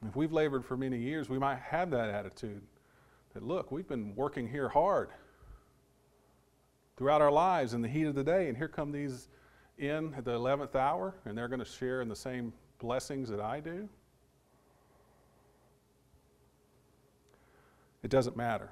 If 0.06 0.16
we've 0.16 0.34
labored 0.34 0.66
for 0.66 0.76
many 0.76 0.98
years, 0.98 1.30
we 1.30 1.40
might 1.40 1.60
have 1.60 1.92
that 1.92 2.10
attitude 2.10 2.62
that, 3.34 3.44
look, 3.44 3.72
we've 3.72 3.88
been 3.88 4.16
working 4.16 4.48
here 4.48 4.70
hard 4.70 5.10
throughout 6.98 7.22
our 7.22 7.32
lives 7.32 7.74
in 7.74 7.82
the 7.82 7.88
heat 7.88 8.06
of 8.06 8.16
the 8.16 8.24
day, 8.24 8.50
and 8.50 8.58
here 8.58 8.68
come 8.68 8.92
these 8.92 9.30
in 9.78 10.14
at 10.16 10.26
the 10.26 10.32
11th 10.32 10.76
hour, 10.76 11.16
and 11.26 11.38
they're 11.38 11.48
going 11.48 11.60
to 11.60 11.66
share 11.66 12.02
in 12.02 12.10
the 12.10 12.16
same 12.16 12.54
blessings 12.80 13.30
that 13.30 13.40
I 13.40 13.60
do. 13.60 13.88
It 18.04 18.10
doesn't 18.10 18.36
matter. 18.36 18.72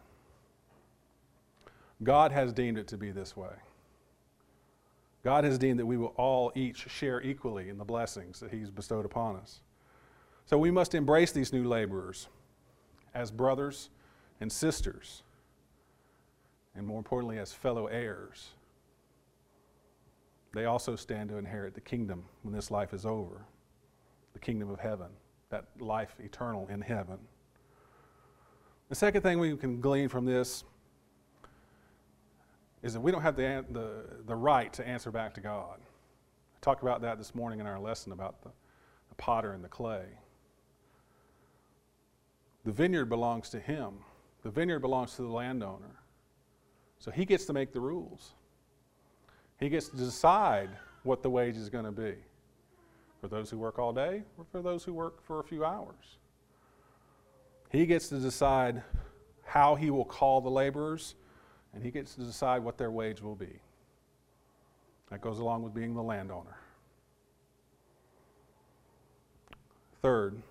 God 2.03 2.31
has 2.31 2.51
deemed 2.51 2.77
it 2.77 2.87
to 2.89 2.97
be 2.97 3.11
this 3.11 3.37
way. 3.37 3.53
God 5.23 5.43
has 5.43 5.57
deemed 5.57 5.79
that 5.79 5.85
we 5.85 5.97
will 5.97 6.13
all 6.17 6.51
each 6.55 6.89
share 6.89 7.21
equally 7.21 7.69
in 7.69 7.77
the 7.77 7.85
blessings 7.85 8.39
that 8.39 8.51
He's 8.51 8.71
bestowed 8.71 9.05
upon 9.05 9.35
us. 9.35 9.61
So 10.45 10.57
we 10.57 10.71
must 10.71 10.95
embrace 10.95 11.31
these 11.31 11.53
new 11.53 11.63
laborers 11.67 12.27
as 13.13 13.29
brothers 13.29 13.89
and 14.39 14.51
sisters, 14.51 15.21
and 16.75 16.87
more 16.87 16.97
importantly, 16.97 17.37
as 17.37 17.53
fellow 17.53 17.85
heirs. 17.85 18.49
They 20.53 20.65
also 20.65 20.95
stand 20.95 21.29
to 21.29 21.37
inherit 21.37 21.73
the 21.73 21.81
kingdom 21.81 22.23
when 22.43 22.53
this 22.53 22.71
life 22.71 22.93
is 22.93 23.05
over 23.05 23.45
the 24.33 24.39
kingdom 24.39 24.69
of 24.69 24.79
heaven, 24.79 25.07
that 25.49 25.65
life 25.79 26.15
eternal 26.19 26.67
in 26.69 26.81
heaven. 26.81 27.17
The 28.89 28.95
second 28.95 29.21
thing 29.21 29.39
we 29.39 29.55
can 29.55 29.81
glean 29.81 30.09
from 30.09 30.25
this 30.25 30.63
is 32.83 32.93
that 32.93 33.01
we 33.01 33.11
don't 33.11 33.21
have 33.21 33.35
the, 33.35 33.63
the, 33.71 34.03
the 34.25 34.35
right 34.35 34.71
to 34.73 34.87
answer 34.87 35.11
back 35.11 35.33
to 35.35 35.41
God. 35.41 35.79
I 35.79 36.59
talked 36.61 36.81
about 36.81 37.01
that 37.01 37.17
this 37.17 37.35
morning 37.35 37.59
in 37.59 37.67
our 37.67 37.79
lesson 37.79 38.11
about 38.11 38.41
the, 38.41 38.49
the 39.09 39.15
potter 39.15 39.53
and 39.53 39.63
the 39.63 39.69
clay. 39.69 40.05
The 42.65 42.71
vineyard 42.71 43.05
belongs 43.05 43.49
to 43.49 43.59
him, 43.59 43.93
the 44.43 44.49
vineyard 44.49 44.79
belongs 44.79 45.15
to 45.15 45.21
the 45.23 45.29
landowner. 45.29 45.99
So 46.99 47.11
he 47.11 47.25
gets 47.25 47.45
to 47.45 47.53
make 47.53 47.71
the 47.71 47.79
rules. 47.79 48.33
He 49.61 49.69
gets 49.69 49.89
to 49.89 49.95
decide 49.95 50.69
what 51.03 51.21
the 51.21 51.29
wage 51.29 51.55
is 51.55 51.69
going 51.69 51.85
to 51.85 51.91
be 51.91 52.15
for 53.21 53.27
those 53.27 53.49
who 53.49 53.59
work 53.59 53.77
all 53.77 53.93
day 53.93 54.23
or 54.37 54.45
for 54.51 54.61
those 54.61 54.83
who 54.83 54.91
work 54.91 55.23
for 55.23 55.39
a 55.39 55.43
few 55.43 55.63
hours. 55.63 56.17
He 57.69 57.85
gets 57.85 58.09
to 58.09 58.17
decide 58.17 58.81
how 59.45 59.75
he 59.75 59.91
will 59.91 60.03
call 60.03 60.41
the 60.41 60.49
laborers, 60.49 61.13
and 61.73 61.83
he 61.83 61.91
gets 61.91 62.15
to 62.15 62.21
decide 62.21 62.63
what 62.63 62.77
their 62.77 62.89
wage 62.89 63.21
will 63.21 63.35
be. 63.35 63.59
That 65.11 65.21
goes 65.21 65.37
along 65.37 65.61
with 65.61 65.75
being 65.75 65.93
the 65.93 66.01
landowner. 66.01 66.57
Third, 70.01 70.41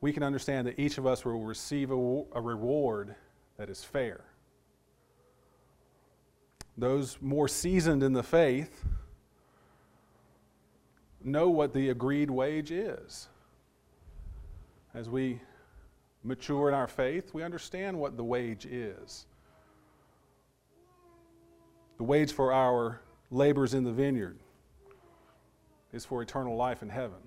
we 0.00 0.12
can 0.12 0.24
understand 0.24 0.66
that 0.66 0.78
each 0.78 0.98
of 0.98 1.06
us 1.06 1.24
will 1.24 1.44
receive 1.44 1.92
a, 1.92 2.24
a 2.34 2.40
reward 2.40 3.14
that 3.58 3.70
is 3.70 3.84
fair. 3.84 4.24
Those 6.76 7.18
more 7.20 7.48
seasoned 7.48 8.02
in 8.02 8.12
the 8.12 8.22
faith 8.22 8.84
know 11.22 11.48
what 11.48 11.72
the 11.72 11.90
agreed 11.90 12.30
wage 12.30 12.70
is. 12.70 13.28
As 14.94 15.08
we 15.08 15.40
mature 16.24 16.68
in 16.68 16.74
our 16.74 16.86
faith, 16.86 17.34
we 17.34 17.42
understand 17.42 17.98
what 17.98 18.16
the 18.16 18.24
wage 18.24 18.66
is. 18.66 19.26
The 21.98 22.04
wage 22.04 22.32
for 22.32 22.52
our 22.52 23.00
labors 23.30 23.74
in 23.74 23.84
the 23.84 23.92
vineyard 23.92 24.38
is 25.92 26.04
for 26.04 26.22
eternal 26.22 26.56
life 26.56 26.82
in 26.82 26.88
heaven. 26.88 27.18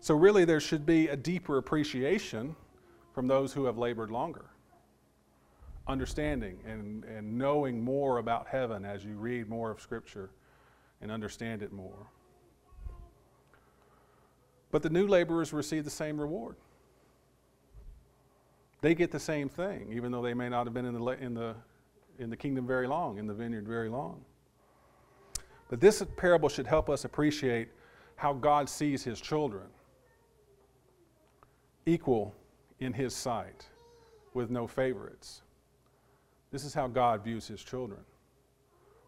So, 0.00 0.14
really, 0.14 0.44
there 0.44 0.60
should 0.60 0.84
be 0.84 1.08
a 1.08 1.16
deeper 1.16 1.58
appreciation 1.58 2.56
from 3.12 3.28
those 3.28 3.52
who 3.52 3.66
have 3.66 3.78
labored 3.78 4.10
longer. 4.10 4.46
Understanding 5.86 6.58
and, 6.66 7.04
and 7.04 7.36
knowing 7.36 7.82
more 7.82 8.18
about 8.18 8.46
heaven 8.46 8.84
as 8.84 9.04
you 9.04 9.14
read 9.14 9.48
more 9.48 9.70
of 9.70 9.80
Scripture 9.80 10.30
and 11.00 11.10
understand 11.10 11.62
it 11.62 11.72
more. 11.72 12.06
But 14.70 14.82
the 14.82 14.90
new 14.90 15.06
laborers 15.06 15.52
receive 15.52 15.84
the 15.84 15.90
same 15.90 16.20
reward. 16.20 16.56
They 18.80 18.94
get 18.94 19.10
the 19.10 19.20
same 19.20 19.48
thing, 19.48 19.92
even 19.92 20.10
though 20.10 20.22
they 20.22 20.34
may 20.34 20.48
not 20.48 20.66
have 20.66 20.74
been 20.74 20.86
in 20.86 20.94
the, 20.94 21.06
in 21.20 21.34
the, 21.34 21.54
in 22.18 22.30
the 22.30 22.36
kingdom 22.36 22.66
very 22.66 22.86
long, 22.86 23.18
in 23.18 23.26
the 23.26 23.34
vineyard 23.34 23.66
very 23.66 23.88
long. 23.88 24.24
But 25.68 25.80
this 25.80 26.02
parable 26.16 26.48
should 26.48 26.66
help 26.66 26.90
us 26.90 27.04
appreciate 27.04 27.68
how 28.16 28.32
God 28.32 28.68
sees 28.68 29.04
his 29.04 29.20
children 29.20 29.66
equal 31.86 32.34
in 32.78 32.92
his 32.92 33.14
sight 33.14 33.66
with 34.34 34.50
no 34.50 34.66
favorites. 34.66 35.42
This 36.52 36.64
is 36.64 36.74
how 36.74 36.86
God 36.86 37.24
views 37.24 37.48
his 37.48 37.64
children. 37.64 38.00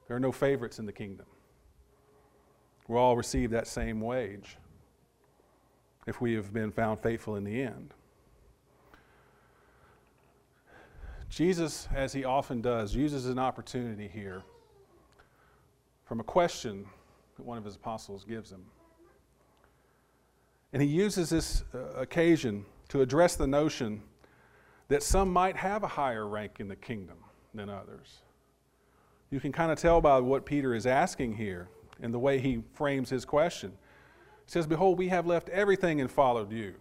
There 0.09 0.17
are 0.17 0.21
no 0.21 0.33
favorites 0.33 0.79
in 0.79 0.87
the 0.87 0.93
kingdom. 0.93 1.27
We'll 2.89 3.01
all 3.01 3.17
receive 3.17 3.51
that 3.51 3.67
same 3.67 4.01
wage 4.01 4.57
if 6.07 6.21
we 6.21 6.33
have 6.35 6.53
been 6.53 6.73
found 6.73 7.01
faithful 7.01 7.37
in 7.37 7.45
the 7.45 7.63
end. 7.63 7.93
Jesus, 11.29 11.89
as 11.95 12.13
he 12.13 12.25
often 12.25 12.61
does, 12.61 12.95
uses 12.95 13.27
an 13.27 13.39
opportunity 13.39 14.09
here 14.09 14.43
from 16.05 16.21
a 16.21 16.25
question 16.25 16.87
that 17.37 17.45
one 17.45 17.59
of 17.59 17.65
his 17.65 17.77
apostles 17.77 18.25
gives 18.25 18.51
him. 18.51 18.65
And 20.73 20.83
he 20.83 20.89
uses 20.89 21.31
this 21.31 21.65
uh, 21.75 21.79
occasion 21.95 22.65
to 22.89 23.01
address 23.01 23.37
the 23.37 23.47
notion 23.47 24.03
that 24.89 25.03
some 25.03 25.33
might 25.33 25.57
have 25.57 25.83
a 25.83 25.89
higher 25.89 26.27
rank 26.27 26.57
in 26.61 26.69
the 26.69 26.77
kingdom 26.77 27.24
than 27.55 27.69
others. 27.69 28.19
You 29.31 29.41
can 29.41 29.53
kind 29.53 29.73
of 29.73 29.79
tell 29.79 30.01
by 30.01 30.19
what 30.21 30.45
Peter 30.45 30.75
is 30.75 30.87
asking 30.87 31.35
here 31.35 31.69
and 32.01 32.13
the 32.13 32.19
way 32.19 32.39
he 32.39 32.63
frames 32.75 33.11
his 33.11 33.25
question. 33.25 33.73
He 34.45 34.51
says, 34.51 34.67
Behold, 34.67 34.99
we 34.99 35.09
have 35.09 35.27
left 35.27 35.49
everything 35.49 36.01
and 36.01 36.11
followed 36.11 36.53
you. 36.53 36.75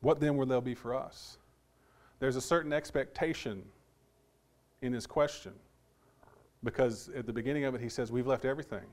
What 0.00 0.20
then 0.20 0.36
will 0.36 0.46
there 0.46 0.60
be 0.60 0.74
for 0.74 0.94
us? 0.94 1.38
There's 2.18 2.36
a 2.36 2.40
certain 2.40 2.72
expectation 2.72 3.62
in 4.82 4.92
his 4.92 5.06
question 5.06 5.52
because 6.64 7.10
at 7.16 7.26
the 7.26 7.32
beginning 7.32 7.64
of 7.64 7.74
it, 7.74 7.80
he 7.80 7.88
says, 7.88 8.10
We've 8.10 8.26
left 8.26 8.44
everything. 8.44 8.84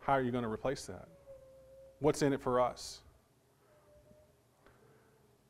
How 0.00 0.14
are 0.14 0.22
you 0.22 0.30
going 0.30 0.44
to 0.44 0.50
replace 0.50 0.86
that? 0.86 1.08
What's 2.00 2.22
in 2.22 2.32
it 2.32 2.40
for 2.40 2.60
us? 2.60 3.00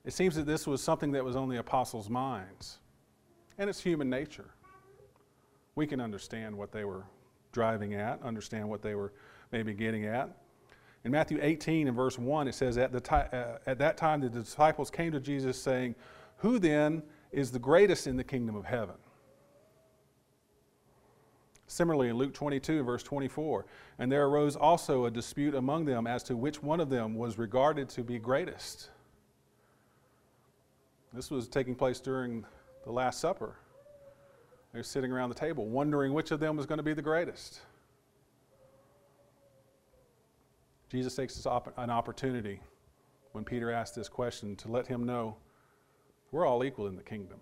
It 0.05 0.13
seems 0.13 0.35
that 0.37 0.47
this 0.47 0.67
was 0.67 0.83
something 0.83 1.13
that 1.13 1.25
was 1.25 1.37
on 1.37 1.49
the 1.49 1.59
apostles' 1.59 2.09
minds, 2.09 2.79
and 3.59 3.69
it's 3.69 3.81
human 3.81 4.09
nature 4.09 4.51
we 5.75 5.87
can 5.87 6.01
understand 6.01 6.57
what 6.57 6.73
they 6.73 6.85
were 6.85 7.05
driving 7.53 7.95
at, 7.95 8.23
understand 8.23 8.69
what 8.69 8.83
they 8.83 8.95
were 8.95 9.13
maybe 9.53 9.73
getting 9.73 10.05
at. 10.05 10.29
In 11.05 11.11
Matthew 11.11 11.39
18 11.41 11.89
and 11.89 11.97
verse 11.97 12.19
1, 12.19 12.49
it 12.49 12.55
says, 12.55 12.77
at, 12.77 12.93
the 12.93 13.15
uh, 13.15 13.59
at 13.67 13.79
that 13.79 13.97
time 13.97 14.21
the 14.21 14.29
disciples 14.29 14.91
came 14.91 15.13
to 15.13 15.21
Jesus 15.21 15.61
saying, 15.61 15.95
Who 16.39 16.59
then 16.59 17.03
is 17.33 17.51
the 17.51 17.59
greatest 17.59 18.07
in 18.07 18.17
the 18.17 18.25
kingdom 18.25 18.57
of 18.57 18.65
heaven? 18.65 18.97
Similarly, 21.67 22.09
in 22.09 22.17
Luke 22.17 22.35
22, 22.35 22.83
verse 22.83 23.03
24, 23.03 23.65
and 23.99 24.11
there 24.11 24.27
arose 24.27 24.57
also 24.57 25.07
a 25.07 25.11
dispute 25.11 25.55
among 25.55 25.85
them 25.85 26.07
as 26.07 26.23
to 26.25 26.37
which 26.37 26.63
one 26.63 26.81
of 26.81 26.91
them 26.91 27.15
was 27.15 27.39
regarded 27.39 27.89
to 27.91 28.03
be 28.03 28.19
greatest. 28.19 28.91
This 31.13 31.31
was 31.31 31.49
taking 31.49 31.75
place 31.75 32.01
during 32.01 32.45
the 32.85 32.93
Last 32.93 33.21
Supper. 33.21 33.57
They're 34.73 34.85
sitting 34.85 35.11
around 35.11 35.31
the 35.31 35.35
table 35.35 35.67
wondering 35.67 36.13
which 36.13 36.31
of 36.31 36.39
them 36.39 36.57
was 36.57 36.67
going 36.67 36.79
to 36.79 36.85
be 36.85 36.95
the 36.95 37.03
greatest. 37.03 37.61
Jesus 40.91 41.15
takes 41.15 41.45
an 41.45 41.91
opportunity 41.91 42.61
when 43.33 43.45
Peter 43.45 43.71
asks 43.71 43.95
this 43.95 44.09
question 44.09 44.57
to 44.57 44.69
let 44.69 44.87
him 44.87 45.05
know 45.05 45.37
we're 46.33 46.47
all 46.47 46.65
equal 46.65 46.87
in 46.87 46.97
the 46.97 47.03
kingdom. 47.03 47.39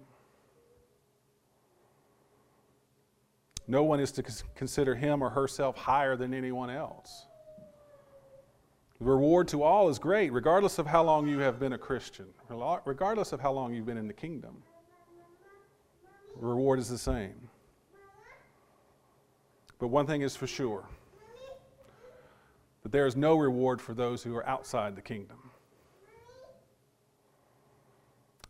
No 3.66 3.82
one 3.84 4.00
is 4.00 4.10
to 4.12 4.24
consider 4.54 4.94
him 4.94 5.22
or 5.22 5.28
herself 5.28 5.76
higher 5.76 6.16
than 6.16 6.32
anyone 6.32 6.70
else. 6.70 7.26
The 9.00 9.04
reward 9.04 9.46
to 9.48 9.62
all 9.62 9.88
is 9.88 9.98
great, 9.98 10.32
regardless 10.32 10.78
of 10.78 10.86
how 10.86 11.04
long 11.04 11.28
you 11.28 11.38
have 11.38 11.60
been 11.60 11.72
a 11.72 11.78
Christian, 11.78 12.26
regardless 12.84 13.32
of 13.32 13.40
how 13.40 13.52
long 13.52 13.72
you've 13.72 13.86
been 13.86 13.96
in 13.96 14.08
the 14.08 14.12
kingdom. 14.12 14.62
The 16.40 16.46
reward 16.46 16.80
is 16.80 16.88
the 16.88 16.98
same. 16.98 17.48
But 19.78 19.88
one 19.88 20.06
thing 20.06 20.22
is 20.22 20.34
for 20.34 20.48
sure 20.48 20.84
that 22.82 22.90
there 22.90 23.06
is 23.06 23.14
no 23.14 23.36
reward 23.36 23.80
for 23.80 23.94
those 23.94 24.22
who 24.22 24.34
are 24.34 24.46
outside 24.46 24.96
the 24.96 25.02
kingdom. 25.02 25.50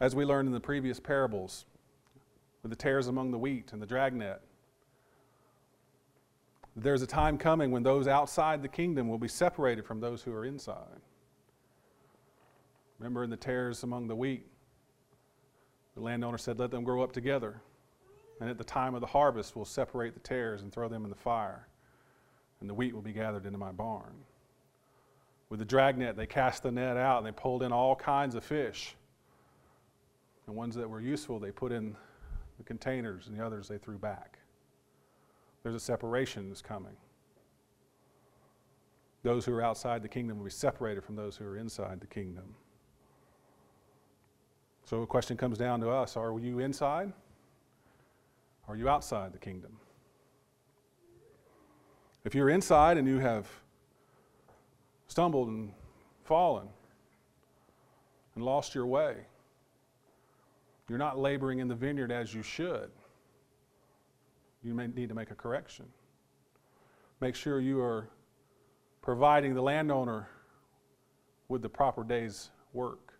As 0.01 0.15
we 0.15 0.25
learned 0.25 0.47
in 0.47 0.55
the 0.55 0.61
previous 0.61 0.99
parables, 0.99 1.67
with 2.63 2.71
the 2.71 2.77
tares 2.77 3.09
among 3.09 3.33
the 3.33 3.39
wheat 3.39 3.73
and 3.73 3.83
the 3.83 3.87
dragnet, 3.87 4.41
there's 6.83 7.03
a 7.03 7.07
time 7.07 7.39
coming 7.39 7.71
when 7.71 7.83
those 7.83 8.07
outside 8.07 8.63
the 8.63 8.69
kingdom 8.69 9.09
will 9.09 9.19
be 9.19 9.29
separated 9.29 9.85
from 9.85 10.01
those 10.01 10.23
who 10.23 10.33
are 10.33 10.45
inside. 10.45 11.01
Remember 12.99 13.25
in 13.25 13.31
the 13.31 13.37
tares 13.37 13.83
among 13.83 14.09
the 14.09 14.17
wheat, 14.17 14.47
the 15.95 16.01
landowner 16.01 16.39
said, 16.39 16.59
Let 16.59 16.71
them 16.71 16.85
grow 16.85 17.03
up 17.03 17.13
together 17.13 17.61
and 18.41 18.49
at 18.49 18.59
the 18.59 18.65
time 18.65 18.95
of 18.95 19.01
the 19.01 19.07
harvest 19.07 19.57
we'll 19.57 19.65
separate 19.65 20.15
the 20.15 20.21
tares 20.21 20.63
and 20.63 20.73
throw 20.73 20.89
them 20.89 21.05
in 21.05 21.11
the 21.11 21.17
fire, 21.17 21.67
and 22.61 22.69
the 22.69 22.75
wheat 22.75 22.95
will 22.95 23.03
be 23.03 23.13
gathered 23.13 23.47
into 23.47 23.59
my 23.59 23.73
barn. 23.73 24.15
With 25.49 25.59
the 25.59 25.65
dragnet, 25.65 26.17
they 26.17 26.27
cast 26.27 26.63
the 26.63 26.71
net 26.71 26.97
out 26.97 27.19
and 27.19 27.27
they 27.27 27.33
pulled 27.33 27.63
in 27.63 27.73
all 27.73 27.97
kinds 27.97 28.35
of 28.35 28.45
fish. 28.45 28.95
The 30.47 30.53
ones 30.53 30.75
that 30.75 30.89
were 30.89 31.01
useful, 31.01 31.39
they 31.39 31.51
put 31.51 31.73
in 31.73 31.97
the 32.59 32.65
containers, 32.65 33.29
and 33.29 33.39
the 33.39 33.45
others 33.45 33.69
they 33.69 33.79
threw 33.79 33.99
back. 33.99 34.39
There's 35.63 35.75
a 35.75 35.81
separation 35.81 36.49
that's 36.49 36.63
coming. 36.63 36.97
Those 39.23 39.45
who 39.45 39.53
are 39.55 39.63
outside 39.63 40.03
the 40.03 40.09
kingdom 40.09 40.39
will 40.39 40.45
be 40.45 40.51
separated 40.51 41.05
from 41.05 41.17
those 41.17 41.37
who 41.37 41.45
are 41.45 41.57
inside 41.57 42.01
the 42.01 42.07
kingdom. 42.07 42.55
So 44.85 45.01
the 45.01 45.07
question 45.07 45.37
comes 45.37 45.59
down 45.59 45.81
to 45.81 45.91
us 45.91 46.17
are 46.17 46.39
you 46.39 46.61
inside? 46.61 47.13
Are 48.69 48.77
you 48.77 48.89
outside 48.89 49.33
the 49.33 49.39
kingdom? 49.39 49.77
If 52.25 52.35
you're 52.35 52.51
inside 52.51 52.97
and 52.99 53.09
you 53.09 53.19
have 53.19 53.49
stumbled 55.07 55.49
and 55.49 55.73
fallen 56.25 56.69
and 58.35 58.45
lost 58.45 58.75
your 58.75 58.87
way, 58.87 59.17
you're 60.89 60.99
not 60.99 61.19
laboring 61.19 61.59
in 61.59 61.69
the 61.69 61.75
vineyard 61.75 62.13
as 62.13 62.35
you 62.35 62.43
should. 62.43 62.91
You 64.63 64.75
may 64.75 64.87
need 64.89 65.09
to 65.09 65.15
make 65.15 65.31
a 65.31 65.35
correction. 65.35 65.87
Make 67.21 67.35
sure 67.35 67.61
you 67.61 67.81
are 67.81 68.09
providing 69.03 69.55
the 69.55 69.63
landowner 69.63 70.29
with 71.49 71.63
the 71.63 71.69
proper 71.69 72.05
day's 72.05 72.51
work 72.73 73.15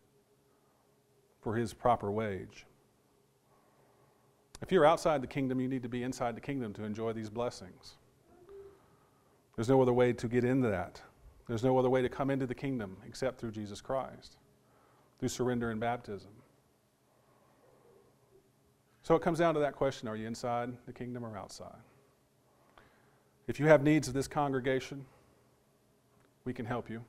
for 1.41 1.55
his 1.55 1.73
proper 1.73 2.11
wage. 2.11 2.67
If 4.61 4.73
you're 4.73 4.85
outside 4.85 5.23
the 5.23 5.29
kingdom, 5.29 5.61
you 5.61 5.69
need 5.69 5.83
to 5.83 5.89
be 5.89 6.03
inside 6.03 6.37
the 6.37 6.41
kingdom 6.41 6.73
to 6.75 6.85
enjoy 6.85 7.13
these 7.13 7.31
blessings. 7.31 7.95
There's 9.57 9.69
no 9.69 9.81
other 9.81 9.93
way 9.93 10.13
to 10.13 10.29
get 10.29 10.45
into 10.45 10.69
that. 10.69 11.01
There's 11.47 11.65
no 11.65 11.79
other 11.79 11.89
way 11.89 12.03
to 12.03 12.09
come 12.09 12.31
into 12.31 12.47
the 12.47 12.55
kingdom 12.55 12.97
except 13.07 13.41
through 13.41 13.53
Jesus 13.53 13.81
Christ, 13.81 14.37
through 15.19 15.31
surrender 15.31 15.71
and 15.71 15.81
baptism. 15.81 16.31
So 19.03 19.15
it 19.15 19.23
comes 19.23 19.39
down 19.39 19.55
to 19.55 19.61
that 19.61 19.75
question 19.75 20.09
are 20.09 20.17
you 20.17 20.27
inside 20.27 20.73
the 20.87 20.93
kingdom 20.93 21.25
or 21.25 21.37
outside? 21.37 21.79
If 23.47 23.59
you 23.59 23.67
have 23.67 23.83
needs 23.83 24.09
of 24.09 24.15
this 24.15 24.29
congregation, 24.29 25.05
we 26.45 26.53
can 26.53 26.67
help 26.67 26.91
you. 26.91 27.03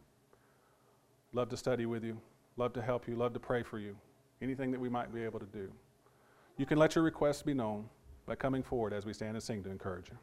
Love 1.34 1.50
to 1.50 1.58
study 1.58 1.86
with 1.86 2.04
you, 2.04 2.20
love 2.58 2.74
to 2.74 2.82
help 2.82 3.08
you, 3.08 3.16
love 3.16 3.34
to 3.34 3.40
pray 3.40 3.62
for 3.62 3.78
you. 3.78 3.96
Anything 4.42 4.72
that 4.72 4.80
we 4.80 4.90
might 4.90 5.14
be 5.14 5.24
able 5.24 5.40
to 5.40 5.46
do. 5.48 5.70
You 6.58 6.66
can 6.66 6.78
let 6.78 6.96
your 6.96 7.04
requests 7.04 7.42
be 7.42 7.54
known 7.54 7.90
by 8.26 8.36
coming 8.36 8.64
forward 8.64 8.94
as 8.94 9.06
we 9.06 9.14
stand 9.14 9.36
and 9.36 9.44
sing 9.44 9.64
to 9.64 9.70
encourage 9.70 10.10
you. 10.10 10.18